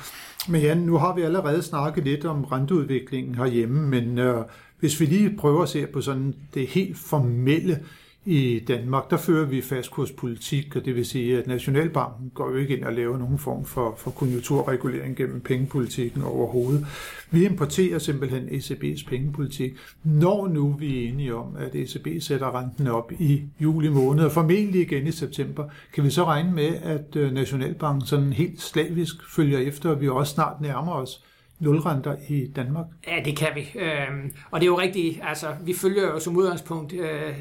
Men 0.49 0.62
Jan, 0.62 0.79
nu 0.79 0.97
har 0.97 1.15
vi 1.15 1.23
allerede 1.23 1.62
snakket 1.62 2.05
lidt 2.05 2.25
om 2.25 2.44
renteudviklingen 2.44 3.35
herhjemme, 3.35 3.88
men 3.88 4.19
øh, 4.19 4.44
hvis 4.81 5.00
vi 5.00 5.06
lige 5.06 5.37
prøver 5.37 5.62
at 5.62 5.69
se 5.69 5.87
på 5.87 6.00
sådan 6.00 6.35
det 6.55 6.67
helt 6.67 6.99
formelle 6.99 7.81
i 8.25 8.64
Danmark, 8.69 9.11
der 9.11 9.17
fører 9.17 9.46
vi 9.46 9.62
fastkurspolitik, 9.62 10.76
og 10.76 10.84
det 10.84 10.94
vil 10.94 11.06
sige, 11.06 11.38
at 11.38 11.46
Nationalbanken 11.46 12.31
går 12.34 12.50
jo 12.50 12.56
ikke 12.56 12.76
ind 12.76 12.84
og 12.84 12.93
laver 12.93 13.19
nogen 13.19 13.38
form 13.38 13.64
for, 13.64 13.94
for 13.99 14.11
konjunkturregulering 14.11 15.17
gennem 15.17 15.40
pengepolitikken 15.40 16.22
overhovedet. 16.22 16.87
Vi 17.31 17.44
importerer 17.44 17.99
simpelthen 17.99 18.49
ECB's 18.49 19.08
pengepolitik, 19.08 19.72
når 20.05 20.49
nu 20.49 20.76
vi 20.78 21.05
er 21.05 21.08
enige 21.08 21.34
om, 21.34 21.56
at 21.56 21.75
ECB 21.75 22.22
sætter 22.22 22.58
renten 22.58 22.87
op 22.87 23.12
i 23.12 23.43
juli 23.61 23.88
måned, 23.88 24.25
og 24.25 24.32
formentlig 24.32 24.81
igen 24.81 25.06
i 25.06 25.12
september, 25.12 25.64
kan 25.94 26.05
vi 26.05 26.11
så 26.11 26.25
regne 26.25 26.52
med, 26.52 26.75
at 26.82 27.17
øh, 27.17 27.32
Nationalbanken 27.32 28.06
sådan 28.06 28.32
helt 28.32 28.61
slavisk 28.61 29.15
følger 29.36 29.58
efter, 29.58 29.91
og 29.91 30.00
vi 30.00 30.08
også 30.08 30.34
snart 30.34 30.60
nærmer 30.60 30.93
os 30.93 31.24
nulrenter 31.58 32.17
i 32.29 32.46
Danmark? 32.56 32.86
Ja, 33.06 33.22
det 33.24 33.36
kan 33.36 33.48
vi. 33.55 33.79
Øhm, 33.81 34.32
og 34.50 34.60
det 34.60 34.67
er 34.67 34.70
jo 34.70 34.81
rigtigt, 34.81 35.20
altså 35.22 35.46
vi 35.65 35.74
følger 35.74 36.03
jo 36.03 36.19
som 36.19 36.36
udgangspunkt 36.36 36.93
øh, 36.93 37.34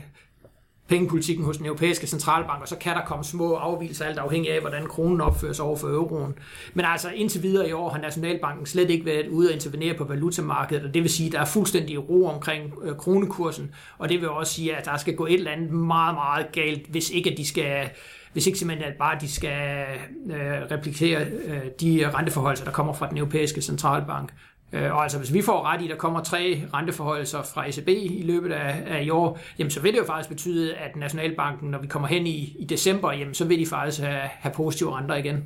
pengepolitikken 0.90 1.46
hos 1.46 1.58
den 1.58 1.66
europæiske 1.66 2.08
centralbank, 2.08 2.62
og 2.62 2.68
så 2.68 2.76
kan 2.76 2.96
der 2.96 3.02
komme 3.06 3.24
små 3.24 3.54
afvielser, 3.54 4.06
alt 4.06 4.18
afhængig 4.18 4.54
af, 4.54 4.62
hvordan 4.62 4.88
kronen 4.88 5.22
opfører 5.22 5.54
sig 5.54 5.66
over 5.66 5.78
for 5.78 5.88
euroen. 5.88 6.34
Men 6.74 6.86
altså 6.86 7.10
indtil 7.10 7.44
videre 7.44 7.70
i 7.70 7.72
år 7.72 7.90
har 7.90 8.00
Nationalbanken 8.00 8.66
slet 8.66 8.90
ikke 8.90 9.06
været 9.06 9.28
ude 9.28 9.50
at 9.50 9.56
intervenere 9.56 9.94
på 9.94 10.04
valutamarkedet, 10.04 10.86
og 10.86 10.94
det 10.94 11.04
vil 11.04 11.12
sige, 11.12 11.28
at 11.28 11.34
der 11.34 11.40
er 11.40 11.46
fuldstændig 11.46 12.10
ro 12.10 12.26
omkring 12.26 12.74
øh, 12.84 12.96
kronekursen, 12.96 13.72
og 13.98 14.10
det 14.10 14.22
vil 14.22 14.30
også 14.30 14.54
sige, 14.54 14.76
at 14.76 14.86
der 14.86 14.98
skal 14.98 15.16
gå 15.16 15.26
et 15.26 15.34
eller 15.34 15.52
andet 15.52 15.72
meget, 15.72 16.16
meget 16.16 16.52
galt, 16.52 16.88
hvis 16.88 17.10
ikke 17.10 17.32
at 17.32 17.38
de 17.38 17.48
skal 17.48 17.90
hvis 18.34 18.48
ikke 18.48 18.60
simpelthen 18.60 18.92
at 18.92 18.98
bare 18.98 19.18
de 19.22 19.32
skal 19.32 19.86
øh, 20.26 20.72
replikere 20.72 21.26
øh, 21.26 21.62
de 21.82 22.12
renteforhold, 22.14 22.66
der 22.66 22.72
kommer 22.72 22.94
fra 22.94 23.10
den 23.10 23.18
europæiske 23.18 23.62
centralbank. 23.62 24.34
Øh, 24.74 24.96
og 24.96 25.04
altså 25.04 25.18
hvis 25.18 25.34
vi 25.34 25.42
får 25.42 25.64
ret 25.64 25.82
i, 25.82 25.84
at 25.84 25.90
der 25.90 25.96
kommer 25.96 26.24
tre 26.24 26.64
renteforholdelser 26.74 27.42
fra 27.42 27.70
ECB 27.70 27.88
i 27.88 28.24
løbet 28.26 28.52
af, 28.52 28.84
af 28.88 29.04
i 29.04 29.10
år, 29.10 29.40
jamen 29.60 29.72
så 29.72 29.82
vil 29.82 29.94
det 29.94 30.00
jo 30.00 30.06
faktisk 30.06 30.30
betyde, 30.30 30.76
at 30.76 30.96
Nationalbanken, 30.96 31.70
når 31.70 31.80
vi 31.80 31.88
kommer 31.88 32.08
hen 32.08 32.28
i, 32.28 32.56
i 32.60 32.66
december, 32.66 33.12
jamen 33.12 33.34
så 33.34 33.46
vil 33.46 33.60
de 33.60 33.66
faktisk 33.66 34.02
have, 34.02 34.22
have 34.22 34.54
positive 34.54 34.98
renter 34.98 35.16
igen. 35.16 35.44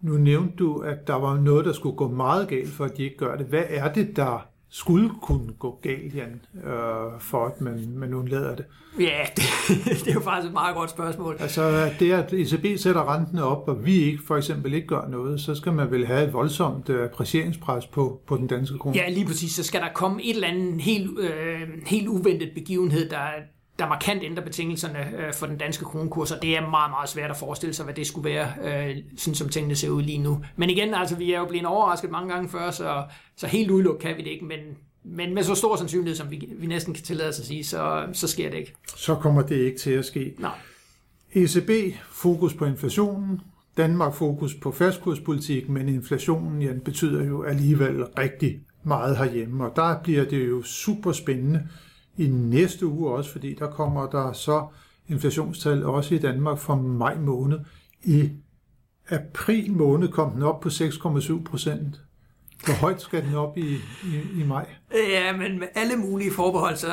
Nu 0.00 0.12
nævnte 0.12 0.56
du, 0.56 0.78
at 0.78 1.06
der 1.06 1.14
var 1.14 1.36
noget, 1.36 1.64
der 1.64 1.72
skulle 1.72 1.96
gå 1.96 2.08
meget 2.08 2.48
galt, 2.48 2.68
for 2.68 2.84
at 2.84 2.96
de 2.96 3.04
ikke 3.04 3.16
gør 3.16 3.36
det. 3.36 3.46
Hvad 3.46 3.64
er 3.68 3.92
det, 3.92 4.16
der 4.16 4.46
skulle 4.70 5.10
kunne 5.22 5.52
gå 5.52 5.78
galt, 5.82 6.14
Jan, 6.14 6.40
øh, 6.64 7.20
for 7.20 7.46
at 7.46 7.60
man, 7.60 7.92
man 7.96 8.14
undlader 8.14 8.54
det? 8.56 8.64
Ja, 9.00 9.20
det, 9.36 9.44
det 9.84 10.08
er 10.08 10.14
jo 10.14 10.20
faktisk 10.20 10.48
et 10.48 10.52
meget 10.52 10.76
godt 10.76 10.90
spørgsmål. 10.90 11.36
Altså 11.40 11.90
det, 12.00 12.12
at 12.12 12.32
ECB 12.32 12.80
sætter 12.80 13.14
renten 13.14 13.38
op, 13.38 13.68
og 13.68 13.86
vi 13.86 13.94
ikke 13.94 14.22
for 14.26 14.36
eksempel 14.36 14.74
ikke 14.74 14.86
gør 14.86 15.08
noget, 15.08 15.40
så 15.40 15.54
skal 15.54 15.72
man 15.72 15.90
vel 15.90 16.06
have 16.06 16.26
et 16.26 16.32
voldsomt 16.32 16.88
øh, 16.88 17.04
apprecieringspres 17.04 17.86
på, 17.86 18.20
på 18.26 18.36
den 18.36 18.46
danske 18.46 18.78
krone? 18.78 18.96
Ja, 18.96 19.08
lige 19.10 19.26
præcis. 19.26 19.52
Så 19.52 19.62
skal 19.62 19.80
der 19.80 19.88
komme 19.94 20.22
et 20.22 20.34
eller 20.34 20.48
andet 20.48 20.80
helt, 20.80 21.18
øh, 21.18 21.60
helt 21.86 22.08
uventet 22.08 22.50
begivenhed, 22.54 23.10
der, 23.10 23.26
der 23.78 23.88
markant 23.88 24.22
ændrer 24.24 24.44
betingelserne 24.44 24.98
øh, 25.18 25.34
for 25.34 25.46
den 25.46 25.58
danske 25.58 25.84
kronekurs, 25.84 26.32
og 26.32 26.42
det 26.42 26.56
er 26.56 26.70
meget, 26.70 26.90
meget 26.90 27.08
svært 27.08 27.30
at 27.30 27.36
forestille 27.36 27.74
sig, 27.74 27.84
hvad 27.84 27.94
det 27.94 28.06
skulle 28.06 28.30
være, 28.30 28.52
øh, 28.62 28.96
sådan 29.16 29.34
som 29.34 29.48
tingene 29.48 29.76
ser 29.76 29.88
ud 29.90 30.02
lige 30.02 30.18
nu. 30.18 30.44
Men 30.56 30.70
igen, 30.70 30.94
altså, 30.94 31.16
vi 31.16 31.32
er 31.32 31.38
jo 31.38 31.46
blevet 31.46 31.66
overrasket 31.66 32.10
mange 32.10 32.34
gange 32.34 32.48
før, 32.48 32.70
så, 32.70 33.04
så 33.36 33.46
helt 33.46 33.70
udelukket 33.70 34.02
kan 34.02 34.16
vi 34.16 34.22
det 34.22 34.30
ikke, 34.30 34.44
men, 34.44 34.58
men 35.04 35.34
med 35.34 35.42
så 35.42 35.54
stor 35.54 35.76
sandsynlighed, 35.76 36.16
som 36.16 36.30
vi, 36.30 36.48
vi 36.56 36.66
næsten 36.66 36.94
kan 36.94 37.02
tillade 37.02 37.28
os 37.28 37.40
at 37.40 37.46
sige, 37.46 37.64
så, 37.64 38.06
så 38.12 38.28
sker 38.28 38.50
det 38.50 38.58
ikke. 38.58 38.74
Så 38.96 39.14
kommer 39.14 39.42
det 39.42 39.56
ikke 39.56 39.78
til 39.78 39.90
at 39.90 40.04
ske. 40.04 40.34
Nej. 40.38 40.58
ECB, 41.34 41.70
fokus 42.10 42.54
på 42.54 42.64
inflationen, 42.64 43.40
Danmark 43.76 44.14
fokus 44.14 44.54
på 44.54 44.72
fastkurspolitik, 44.72 45.68
men 45.68 45.88
inflationen 45.88 46.62
ja, 46.62 46.72
betyder 46.84 47.24
jo 47.24 47.42
alligevel 47.42 48.04
rigtig 48.04 48.60
meget 48.82 49.16
herhjemme, 49.16 49.64
og 49.64 49.76
der 49.76 50.02
bliver 50.02 50.24
det 50.24 50.48
jo 50.48 50.62
super 50.62 51.12
spændende 51.12 51.68
i 52.18 52.26
næste 52.26 52.86
uge 52.86 53.10
også, 53.10 53.32
fordi 53.32 53.54
der 53.54 53.70
kommer 53.70 54.10
der 54.10 54.32
så 54.32 54.66
inflationstal 55.08 55.84
også 55.84 56.14
i 56.14 56.18
Danmark 56.18 56.58
fra 56.58 56.74
maj 56.74 57.18
måned. 57.18 57.58
I 58.02 58.30
april 59.10 59.72
måned 59.72 60.08
kom 60.08 60.30
den 60.30 60.42
op 60.42 60.60
på 60.60 60.68
6,7 60.68 61.44
procent. 61.44 62.00
Hvor 62.64 62.74
højt 62.74 63.00
skal 63.00 63.24
den 63.24 63.34
op 63.34 63.58
i, 63.58 63.74
i, 64.04 64.40
i 64.40 64.44
maj? 64.46 64.66
Ja, 65.10 65.36
men 65.36 65.58
med 65.58 65.68
alle 65.74 65.96
mulige 65.96 66.32
forbehold, 66.32 66.76
så 66.76 66.88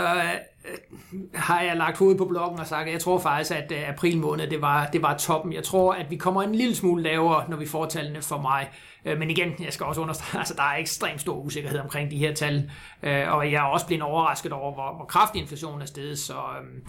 Øh, 0.72 1.20
har 1.34 1.62
jeg 1.62 1.78
lagt 1.78 1.98
hovedet 1.98 2.18
på 2.18 2.26
blokken 2.26 2.60
og 2.60 2.68
sagt, 2.68 2.88
at 2.88 2.94
jeg 2.94 3.02
tror 3.02 3.20
faktisk, 3.20 3.52
at 3.52 3.72
øh, 3.72 3.90
april 3.90 4.18
måned, 4.18 4.50
det 4.50 4.62
var, 4.62 4.88
det 4.88 5.02
var 5.02 5.18
toppen. 5.18 5.54
Jeg 5.54 5.64
tror, 5.64 5.94
at 5.94 6.12
vi 6.12 6.16
kommer 6.16 6.44
en 6.44 6.56
lille 6.56 6.76
smule 6.76 7.04
lavere, 7.04 7.50
når 7.50 7.58
vi 7.58 7.66
får 7.66 7.86
tallene 7.86 8.22
for 8.22 8.42
mig. 8.42 8.70
Øh, 9.06 9.20
men 9.20 9.30
igen, 9.30 9.54
jeg 9.60 9.74
skal 9.74 9.86
også 9.86 10.02
understrege, 10.02 10.40
altså 10.42 10.54
der 10.54 10.64
er 10.64 10.78
ekstremt 10.78 11.22
stor 11.22 11.36
usikkerhed 11.36 11.80
omkring 11.80 12.12
de 12.12 12.18
her 12.18 12.34
tal, 12.34 12.72
og 13.02 13.52
jeg 13.52 13.58
er 13.58 13.62
også 13.62 13.88
blevet 13.88 14.04
overrasket 14.04 14.52
over, 14.52 14.74
hvor, 14.74 14.96
hvor 14.96 15.06
kraftig 15.06 15.42
inflationen 15.42 15.82
er 15.82 15.86
steget. 15.86 16.20
Så, 16.20 16.34
øhm, 16.34 16.84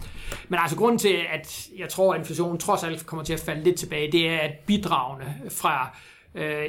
men 0.49 0.59
altså 0.63 0.77
grunden 0.77 0.99
til, 0.99 1.19
at 1.33 1.69
jeg 1.79 1.89
tror, 1.89 2.15
at 2.15 2.21
inflationen 2.21 2.59
trods 2.59 2.85
alt 2.85 3.07
kommer 3.07 3.25
til 3.25 3.33
at 3.33 3.41
falde 3.41 3.65
lidt 3.65 3.77
tilbage, 3.77 4.13
det 4.13 4.29
er, 4.31 4.39
at 4.39 4.53
bidragene 4.67 5.35
fra 5.51 5.97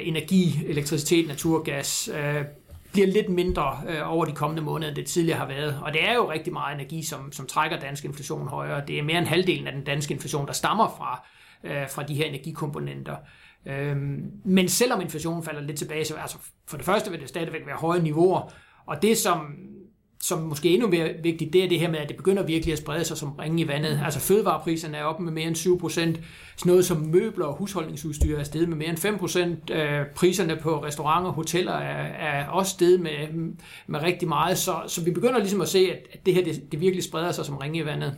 energi, 0.00 0.66
elektricitet, 0.66 1.28
naturgas, 1.28 2.10
bliver 2.92 3.06
lidt 3.06 3.28
mindre 3.28 3.80
øh, 3.88 4.12
over 4.12 4.24
de 4.24 4.32
kommende 4.32 4.62
måneder, 4.62 4.88
end 4.88 4.96
det 4.96 5.06
tidligere 5.06 5.38
har 5.38 5.46
været. 5.46 5.80
Og 5.82 5.92
det 5.92 6.08
er 6.08 6.14
jo 6.14 6.30
rigtig 6.30 6.52
meget 6.52 6.74
energi, 6.74 7.02
som, 7.02 7.32
som 7.32 7.46
trækker 7.46 7.80
dansk 7.80 8.04
inflation 8.04 8.48
højere. 8.48 8.86
Det 8.86 8.98
er 8.98 9.02
mere 9.02 9.18
end 9.18 9.26
halvdelen 9.26 9.66
af 9.66 9.72
den 9.72 9.84
danske 9.84 10.14
inflation, 10.14 10.46
der 10.46 10.52
stammer 10.52 10.88
fra, 10.98 11.26
øh, 11.64 11.88
fra 11.90 12.02
de 12.02 12.14
her 12.14 12.24
energikomponenter. 12.24 13.16
Øhm, 13.66 14.30
men 14.44 14.68
selvom 14.68 15.00
inflationen 15.00 15.42
falder 15.42 15.60
lidt 15.60 15.78
tilbage, 15.78 16.04
så 16.04 16.14
altså 16.14 16.38
for 16.66 16.76
det 16.76 16.86
første 16.86 17.10
vil 17.10 17.20
det 17.20 17.28
stadigvæk 17.28 17.66
være 17.66 17.76
høje 17.76 18.02
niveauer. 18.02 18.52
Og 18.86 19.02
det, 19.02 19.18
som 19.18 19.56
som 20.22 20.42
måske 20.42 20.70
endnu 20.70 20.88
mere 20.88 21.10
vigtigt, 21.22 21.52
det 21.52 21.64
er 21.64 21.68
det 21.68 21.80
her 21.80 21.90
med, 21.90 21.98
at 21.98 22.08
det 22.08 22.16
begynder 22.16 22.42
virkelig 22.42 22.72
at 22.72 22.78
sprede 22.78 23.04
sig 23.04 23.16
som 23.16 23.32
ringe 23.32 23.62
i 23.62 23.68
vandet. 23.68 24.00
Altså 24.04 24.20
fødevarepriserne 24.20 24.96
er 24.96 25.04
oppe 25.04 25.22
med 25.22 25.32
mere 25.32 25.46
end 25.46 25.56
7 25.56 25.80
procent. 25.80 26.20
Sådan 26.56 26.70
noget 26.70 26.84
som 26.84 26.96
møbler 26.96 27.46
og 27.46 27.56
husholdningsudstyr 27.56 28.38
er 28.38 28.44
steget 28.44 28.68
med 28.68 28.76
mere 28.76 28.88
end 28.88 28.98
5 28.98 29.18
procent. 29.18 29.70
Øh, 29.70 30.06
priserne 30.14 30.56
på 30.62 30.84
restauranter 30.84 31.28
og 31.28 31.34
hoteller 31.34 31.72
er, 31.72 32.06
er 32.06 32.46
også 32.48 32.70
steget 32.70 33.00
med, 33.00 33.52
med 33.86 34.02
rigtig 34.02 34.28
meget. 34.28 34.58
Så, 34.58 34.74
så 34.86 35.04
vi 35.04 35.10
begynder 35.10 35.38
ligesom 35.38 35.60
at 35.60 35.68
se, 35.68 35.78
at 35.78 36.26
det 36.26 36.34
her 36.34 36.44
det, 36.44 36.72
det 36.72 36.80
virkelig 36.80 37.04
spreder 37.04 37.32
sig 37.32 37.44
som 37.44 37.56
ringe 37.56 37.78
i 37.78 37.84
vandet. 37.84 38.14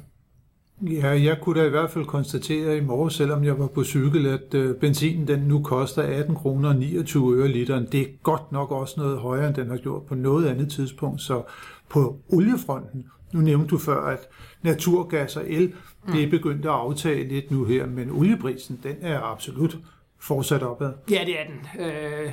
Ja, 0.83 1.09
jeg 1.09 1.39
kunne 1.43 1.61
da 1.61 1.67
i 1.67 1.71
hvert 1.71 1.91
fald 1.91 2.05
konstatere 2.05 2.77
i 2.77 2.81
morgen, 2.81 3.11
selvom 3.11 3.45
jeg 3.45 3.59
var 3.59 3.67
på 3.67 3.85
cykel, 3.85 4.27
at 4.27 4.55
øh, 4.55 4.77
benzinen 4.77 5.29
den 5.29 5.41
nu 5.41 5.63
koster 5.63 6.03
18 6.03 6.35
kroner 6.35 6.73
29 6.73 7.37
øre 7.37 7.49
literen. 7.49 7.89
Det 7.93 8.01
er 8.01 8.07
godt 8.23 8.53
nok 8.53 8.71
også 8.71 8.95
noget 8.97 9.19
højere, 9.19 9.47
end 9.47 9.55
den 9.55 9.71
har 9.71 9.77
gjort 9.77 10.07
på 10.07 10.15
noget 10.15 10.47
andet 10.47 10.73
tidspunkt. 10.73 11.21
Så 11.21 11.43
på 11.91 12.19
oliefronten, 12.33 13.07
nu 13.33 13.41
nævnte 13.41 13.67
du 13.67 13.79
før, 13.79 14.07
at 14.07 14.29
naturgas 14.63 15.37
og 15.37 15.45
el, 15.47 15.73
det 16.13 16.23
er 16.23 16.27
mm. 16.27 16.31
begyndt 16.31 16.67
at 16.67 16.73
aftage 16.73 17.29
lidt 17.29 17.51
nu 17.51 17.65
her, 17.65 17.87
men 17.87 18.11
olieprisen, 18.11 18.81
den 18.83 18.97
er 19.01 19.21
absolut 19.21 19.79
fortsat 20.21 20.63
opad. 20.63 20.93
Ja, 21.11 21.25
det 21.27 21.41
er 21.41 21.45
den. 21.45 21.87
Øh, 21.87 22.33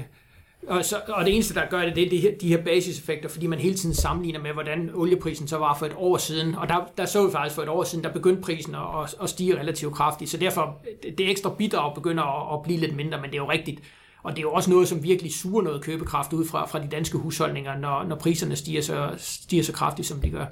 og, 0.68 0.86
så, 0.86 0.96
og 1.08 1.26
det 1.26 1.34
eneste, 1.34 1.54
der 1.54 1.70
gør 1.70 1.82
det, 1.82 1.96
det 1.96 2.06
er 2.06 2.10
de 2.10 2.18
her, 2.18 2.32
de 2.42 2.48
her 2.48 2.64
basiseffekter, 2.64 3.30
fordi 3.30 3.48
man 3.48 3.60
hele 3.60 3.76
tiden 3.76 3.96
sammenligner 3.96 4.40
med, 4.40 4.54
hvordan 4.54 4.92
olieprisen 4.94 5.48
så 5.48 5.58
var 5.58 5.76
for 5.80 5.86
et 5.86 5.94
år 5.96 6.18
siden. 6.18 6.56
Og 6.56 6.70
der, 6.70 6.90
der 6.98 7.06
så 7.06 7.26
vi 7.26 7.32
faktisk 7.32 7.56
for 7.56 7.62
et 7.62 7.70
år 7.70 7.84
siden, 7.84 8.04
der 8.04 8.12
begyndte 8.12 8.42
prisen 8.42 8.76
at, 8.76 9.16
at 9.22 9.30
stige 9.30 9.60
relativt 9.60 9.94
kraftigt. 9.94 10.30
Så 10.32 10.38
derfor, 10.38 10.82
det 11.18 11.30
ekstra 11.30 11.54
bidrag 11.58 11.96
begynder 11.96 12.24
at, 12.24 12.60
at 12.60 12.64
blive 12.64 12.80
lidt 12.80 12.96
mindre, 12.96 13.22
men 13.22 13.30
det 13.30 13.34
er 13.38 13.42
jo 13.42 13.52
rigtigt. 13.52 13.82
Og 14.28 14.34
det 14.34 14.40
er 14.40 14.44
jo 14.44 14.52
også 14.52 14.70
noget, 14.70 14.88
som 14.88 15.04
virkelig 15.04 15.34
suger 15.34 15.62
noget 15.62 15.82
købekraft 15.82 16.34
ud 16.34 16.46
fra, 16.46 16.66
fra 16.66 16.80
de 16.80 16.88
danske 16.88 17.18
husholdninger, 17.18 17.78
når, 17.78 18.04
når 18.04 18.16
priserne 18.16 18.56
stiger 18.56 18.82
så, 18.82 19.10
stiger 19.18 19.64
så 19.64 19.74
kraftigt, 19.74 20.08
som 20.08 20.22
de 20.22 20.30
gør. 20.30 20.46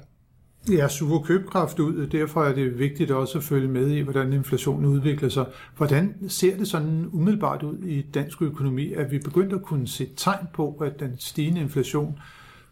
Ja, 0.70 0.88
suger 0.88 1.22
købekraft 1.22 1.78
ud. 1.78 2.06
Derfor 2.06 2.44
er 2.44 2.54
det 2.54 2.78
vigtigt 2.78 3.10
også 3.10 3.38
at 3.38 3.44
følge 3.44 3.68
med 3.68 3.90
i, 3.90 4.00
hvordan 4.00 4.32
inflationen 4.32 4.84
udvikler 4.84 5.28
sig. 5.28 5.46
Hvordan 5.76 6.14
ser 6.28 6.56
det 6.56 6.68
sådan 6.68 7.08
umiddelbart 7.12 7.62
ud 7.62 7.78
i 7.78 8.02
dansk 8.02 8.42
økonomi, 8.42 8.92
at 8.92 9.10
vi 9.10 9.18
begyndt 9.18 9.52
at 9.52 9.62
kunne 9.62 9.88
se 9.88 10.06
tegn 10.16 10.46
på, 10.54 10.82
at 10.84 11.00
den 11.00 11.18
stigende 11.18 11.60
inflation 11.60 12.18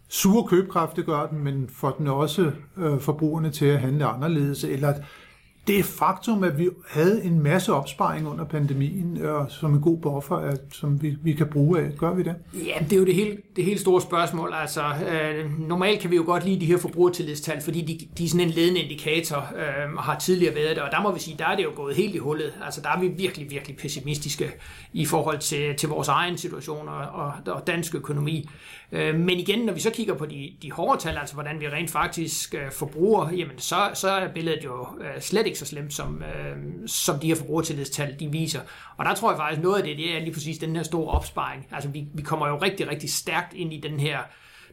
suger 0.09 0.47
købekraft, 0.47 0.97
det 0.97 1.07
gør 1.07 1.27
den, 1.27 1.45
men 1.45 1.69
får 1.69 1.91
den 1.91 2.07
også 2.07 2.53
øh, 2.77 3.01
forbrugerne 3.01 3.51
til 3.51 3.67
at 3.67 3.81
handle 3.81 4.05
anderledes, 4.05 4.65
eller 4.65 4.89
at 4.89 5.03
det 5.67 5.85
faktum, 5.85 6.45
at 6.45 6.59
vi 6.59 6.69
havde 6.89 7.25
en 7.25 7.43
masse 7.43 7.73
opsparing 7.73 8.29
under 8.29 8.45
pandemien, 8.45 9.25
og 9.25 9.51
som 9.51 9.75
en 9.75 9.81
god 9.81 9.99
buffer, 9.99 10.37
at, 10.37 10.61
som 10.73 11.03
vi, 11.03 11.17
vi 11.23 11.33
kan 11.33 11.47
bruge 11.47 11.81
af. 11.81 11.91
Gør 11.99 12.15
vi 12.15 12.23
det? 12.23 12.35
Ja, 12.55 12.85
det 12.85 12.93
er 12.93 12.97
jo 12.97 13.07
det 13.07 13.15
helt, 13.15 13.57
det 13.57 13.65
helt 13.65 13.81
store 13.81 14.01
spørgsmål. 14.01 14.53
Altså, 14.55 14.83
øh, 14.83 15.61
normalt 15.69 16.01
kan 16.01 16.11
vi 16.11 16.17
jo 16.17 16.23
godt 16.27 16.45
lide 16.45 16.61
de 16.61 16.67
her 16.67 16.79
forbrugertillidstal, 16.79 17.63
fordi 17.63 17.81
de, 17.81 18.19
de 18.19 18.25
er 18.25 18.29
sådan 18.29 18.47
en 18.47 18.53
ledende 18.53 18.81
indikator, 18.81 19.39
øh, 19.39 19.99
har 19.99 20.19
tidligere 20.19 20.55
været 20.55 20.77
det, 20.77 20.85
og 20.85 20.91
der 20.91 21.03
må 21.03 21.13
vi 21.13 21.21
sige, 21.21 21.37
der 21.39 21.47
er 21.47 21.57
det 21.57 21.65
jo 21.65 21.71
gået 21.77 21.97
helt 21.97 22.15
i 22.15 22.19
hullet. 22.19 22.53
Altså, 22.65 22.81
der 22.81 22.89
er 22.89 23.01
vi 23.01 23.09
virkelig, 23.09 23.51
virkelig 23.51 23.77
pessimistiske 23.77 24.51
i 24.93 25.07
forhold 25.07 25.39
til, 25.39 25.77
til 25.77 25.89
vores 25.89 26.09
egen 26.09 26.39
situation 26.39 26.89
og, 26.89 26.97
og, 26.97 27.33
og 27.47 27.67
dansk 27.67 27.95
økonomi. 27.95 28.49
Øh, 28.93 29.15
men 29.15 29.39
igen, 29.39 29.59
når 29.59 29.73
vi 29.73 29.81
så 29.81 29.91
kigger 29.91 30.15
på 30.15 30.27
de, 30.27 30.53
de 30.63 30.73
hårde 30.73 31.01
tal, 31.01 31.17
altså 31.17 31.35
hvordan 31.35 31.61
vi 31.61 31.69
rent 31.69 31.91
faktisk 31.91 32.55
øh, 32.55 32.73
forbruger, 32.73 33.31
jamen 33.31 33.59
så, 33.59 33.91
så 33.95 34.09
er 34.09 34.29
billedet 34.29 34.65
jo 34.65 34.87
øh, 35.01 35.21
slet 35.21 35.47
ikke 35.47 35.54
så 35.59 35.67
slemt, 35.67 35.95
som, 35.95 36.23
øh, 36.23 36.57
som 36.87 37.19
de 37.19 37.27
her 37.27 37.35
forbrugertillidstal 37.35 38.17
de 38.21 38.31
viser. 38.31 38.61
Og 38.97 39.05
der 39.05 39.15
tror 39.15 39.31
jeg 39.31 39.39
faktisk, 39.39 39.63
noget 39.63 39.77
af 39.77 39.85
det, 39.85 39.97
det 39.97 40.17
er 40.17 40.21
lige 40.21 40.33
præcis 40.33 40.59
den 40.59 40.77
her 40.77 40.83
store 40.83 41.11
opsparing. 41.11 41.69
Altså 41.73 41.89
vi, 41.89 42.07
vi 42.15 42.23
kommer 42.23 42.49
jo 42.49 42.57
rigtig, 42.57 42.89
rigtig 42.89 43.11
stærkt 43.11 43.53
ind 43.55 43.73
i 43.73 43.81
den 43.81 44.01
her 44.01 44.19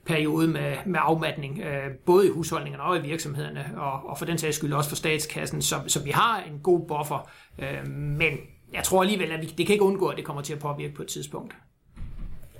periode 0.05 0.47
med, 0.47 0.73
med 0.85 0.99
afmatning, 1.03 1.59
øh, 1.59 1.91
både 2.05 2.27
i 2.27 2.29
husholdningerne 2.29 2.83
og 2.83 2.97
i 2.97 3.01
virksomhederne, 3.01 3.65
og, 3.77 4.09
og 4.09 4.17
for 4.17 4.25
den 4.25 4.37
sags 4.37 4.55
skyld 4.55 4.73
også 4.73 4.89
for 4.89 4.95
statskassen. 4.95 5.61
Så, 5.61 5.75
så 5.87 6.03
vi 6.03 6.09
har 6.09 6.43
en 6.51 6.59
god 6.59 6.87
buffer, 6.87 7.29
øh, 7.59 7.87
men 7.93 8.33
jeg 8.73 8.83
tror 8.83 9.01
alligevel, 9.01 9.31
at 9.31 9.41
vi, 9.41 9.45
det 9.45 9.65
kan 9.65 9.73
ikke 9.73 9.85
undgå, 9.85 10.07
at 10.07 10.17
det 10.17 10.25
kommer 10.25 10.41
til 10.41 10.53
at 10.53 10.59
påvirke 10.59 10.93
på 10.93 11.01
et 11.01 11.07
tidspunkt 11.07 11.55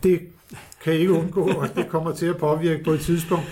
det 0.04 0.22
kan 0.84 0.94
ikke 0.94 1.14
undgå, 1.14 1.48
at 1.48 1.76
det 1.76 1.90
kommer 1.90 2.14
til 2.14 2.26
at 2.26 2.38
påvirke 2.38 2.84
på 2.84 2.92
et 2.92 3.02
tidspunkt. 3.02 3.46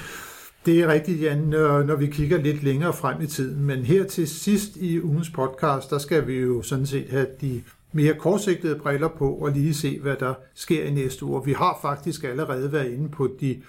Det 0.66 0.80
er 0.80 0.88
rigtigt, 0.88 1.22
Jan, 1.22 1.38
når 1.38 1.96
vi 1.96 2.08
kigger 2.08 2.38
lidt 2.38 2.64
længere 2.64 2.94
frem 2.94 3.22
i 3.22 3.28
tiden. 3.28 3.66
Men 3.66 3.86
her 3.86 4.04
til 4.04 4.28
sidst 4.28 4.78
i 4.78 5.02
ugens 5.02 5.30
podcast, 5.30 5.90
der 5.90 5.98
skal 5.98 6.28
vi 6.28 6.34
jo 6.34 6.62
sådan 6.62 6.86
set 6.86 7.10
have 7.10 7.28
de 7.42 7.64
mere 7.92 8.14
kortsigtede 8.14 8.80
briller 8.80 9.08
på 9.08 9.34
og 9.34 9.52
lige 9.52 9.74
se, 9.74 10.00
hvad 10.00 10.16
der 10.16 10.34
sker 10.54 10.84
i 10.84 10.92
næste 10.92 11.26
uge. 11.26 11.46
Vi 11.46 11.54
har 11.54 11.80
faktisk 11.82 12.24
allerede 12.24 12.72
været 12.72 12.94
inde 12.94 13.10
på 13.10 13.30
de 13.40 13.62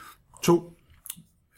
to 0.42 0.72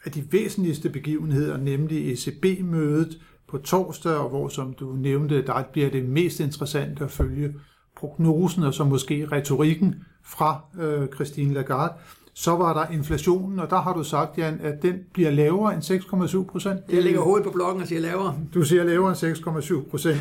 af 0.05 0.11
de 0.11 0.23
væsentligste 0.31 0.89
begivenheder, 0.89 1.57
nemlig 1.57 2.13
ECB-mødet 2.13 3.19
på 3.47 3.57
torsdag, 3.57 4.15
og 4.15 4.29
hvor, 4.29 4.47
som 4.47 4.73
du 4.73 4.93
nævnte, 4.93 5.45
der 5.45 5.63
bliver 5.71 5.89
det 5.89 6.05
mest 6.05 6.39
interessante 6.39 7.03
at 7.03 7.11
følge 7.11 7.53
prognosen 7.95 8.63
og 8.63 8.73
så 8.73 8.83
måske 8.83 9.27
retorikken 9.31 9.95
fra 10.25 10.61
øh, 10.79 11.07
Christine 11.15 11.53
Lagarde. 11.53 11.93
Så 12.35 12.51
var 12.51 12.73
der 12.73 12.93
inflationen, 12.93 13.59
og 13.59 13.69
der 13.69 13.81
har 13.81 13.93
du 13.93 14.03
sagt, 14.03 14.37
Jan, 14.37 14.59
at 14.63 14.81
den 14.81 14.95
bliver 15.13 15.31
lavere 15.31 15.73
end 15.73 15.83
6,7 15.83 16.51
procent. 16.51 16.81
Jeg 16.89 17.03
lægger 17.03 17.21
hovedet 17.21 17.45
på 17.45 17.51
blokken 17.51 17.81
og 17.81 17.87
siger 17.87 18.01
lavere. 18.01 18.35
Du 18.53 18.63
siger 18.63 18.83
lavere 18.83 19.09
end 19.09 19.37
6,7 19.83 19.89
procent. 19.89 20.17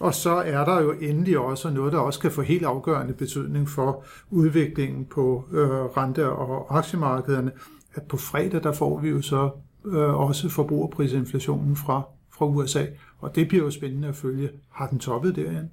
Og 0.00 0.14
så 0.14 0.30
er 0.30 0.64
der 0.64 0.80
jo 0.80 0.92
endelig 0.92 1.38
også 1.38 1.70
noget, 1.70 1.92
der 1.92 1.98
også 1.98 2.20
kan 2.20 2.32
få 2.32 2.42
helt 2.42 2.64
afgørende 2.64 3.14
betydning 3.14 3.68
for 3.68 4.04
udviklingen 4.30 5.04
på 5.04 5.44
øh, 5.52 5.68
rente- 5.68 6.28
og 6.28 6.78
aktiemarkederne. 6.78 7.52
At 7.94 8.02
på 8.02 8.16
fredag, 8.16 8.62
der 8.62 8.72
får 8.72 9.00
vi 9.00 9.08
jo 9.08 9.22
så 9.22 9.50
øh, 9.86 10.20
også 10.20 10.48
forbrugerprisinflationen 10.48 11.76
fra, 11.76 12.02
fra 12.38 12.46
USA. 12.46 12.86
Og 13.18 13.34
det 13.34 13.48
bliver 13.48 13.64
jo 13.64 13.70
spændende 13.70 14.08
at 14.08 14.16
følge. 14.16 14.50
Har 14.70 14.86
den 14.86 14.98
toppet 14.98 15.36
der, 15.36 15.52
Jan? 15.52 15.70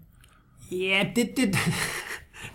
Ja, 0.71 1.07
det, 1.15 1.29
det, 1.37 1.57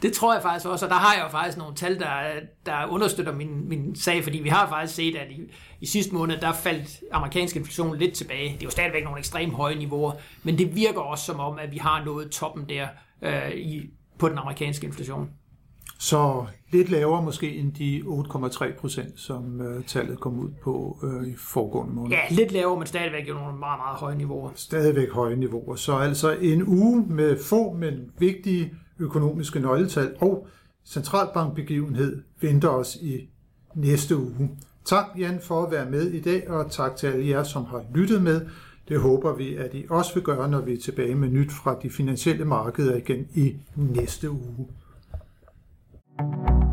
det 0.03 0.13
tror 0.13 0.33
jeg 0.35 0.43
faktisk 0.43 0.67
også, 0.67 0.87
og 0.87 0.91
der 0.91 0.97
har 0.97 1.15
jeg 1.15 1.23
jo 1.25 1.29
faktisk 1.29 1.59
nogle 1.59 1.75
tal, 1.75 1.99
der, 1.99 2.21
der 2.67 2.87
understøtter 2.87 3.33
min, 3.33 3.69
min 3.69 3.97
sag, 3.97 4.23
fordi 4.23 4.39
vi 4.39 4.49
har 4.49 4.69
faktisk 4.69 4.95
set, 4.95 5.17
at 5.17 5.31
i, 5.31 5.41
i 5.81 5.87
sidste 5.87 6.15
måned, 6.15 6.37
der 6.37 6.53
faldt 6.53 7.01
amerikansk 7.13 7.57
inflation 7.57 7.97
lidt 7.97 8.15
tilbage. 8.15 8.53
Det 8.53 8.61
er 8.61 8.65
jo 8.65 8.71
stadigvæk 8.71 9.05
nogle 9.05 9.19
ekstremt 9.19 9.55
høje 9.55 9.75
niveauer, 9.75 10.13
men 10.43 10.59
det 10.59 10.77
virker 10.77 11.01
også 11.01 11.25
som 11.25 11.41
om, 11.41 11.59
at 11.59 11.73
vi 11.73 11.79
har 11.79 12.05
nået 12.05 12.31
toppen 12.31 12.69
der 12.69 12.87
øh, 13.23 13.51
i, 13.55 13.91
på 14.19 14.29
den 14.29 14.39
amerikanske 14.39 14.87
inflation. 14.87 15.29
Så 15.99 16.45
lidt 16.73 16.91
lavere 16.91 17.23
måske 17.23 17.57
end 17.57 17.73
de 17.73 18.03
8,3 18.07 18.81
procent, 18.81 19.21
som 19.21 19.61
uh, 19.61 19.85
tallet 19.85 20.21
kom 20.21 20.39
ud 20.39 20.51
på 20.63 20.99
uh, 21.03 21.29
i 21.29 21.35
foregående 21.39 21.95
måned. 21.95 22.11
Ja, 22.11 22.21
lidt 22.31 22.53
lavere, 22.53 22.79
men 22.79 22.87
stadigvæk 22.87 23.29
jo 23.29 23.35
nogle 23.35 23.59
meget, 23.59 23.79
meget 23.79 23.99
høje 23.99 24.17
niveauer. 24.17 24.51
Stadigvæk 24.55 25.11
høje 25.11 25.37
niveauer. 25.37 25.75
Så 25.75 25.97
altså 25.97 26.37
en 26.41 26.63
uge 26.67 27.05
med 27.09 27.39
få, 27.45 27.73
men 27.73 27.95
vigtige 28.19 28.73
økonomiske 28.99 29.61
nøgletal 29.61 30.15
og 30.21 30.47
centralbankbegivenhed 30.85 32.23
venter 32.41 32.69
os 32.69 32.97
i 32.97 33.29
næste 33.75 34.17
uge. 34.17 34.51
Tak 34.85 35.05
Jan 35.19 35.41
for 35.43 35.63
at 35.63 35.71
være 35.71 35.91
med 35.91 36.07
i 36.11 36.21
dag, 36.21 36.51
og 36.51 36.71
tak 36.71 36.97
til 36.97 37.07
alle 37.07 37.29
jer, 37.29 37.43
som 37.43 37.65
har 37.65 37.85
lyttet 37.95 38.23
med. 38.23 38.47
Det 38.89 39.01
håber 39.01 39.35
vi, 39.35 39.57
at 39.57 39.75
I 39.75 39.87
også 39.91 40.15
vil 40.15 40.23
gøre, 40.23 40.51
når 40.51 40.61
vi 40.61 40.73
er 40.73 40.81
tilbage 40.81 41.15
med 41.15 41.29
nyt 41.29 41.53
fra 41.53 41.79
de 41.83 41.91
finansielle 41.91 42.45
markeder 42.45 42.97
igen 42.97 43.27
i 43.35 43.57
næste 43.77 44.31
uge. 44.31 44.69
thank 46.19 46.63
you 46.63 46.68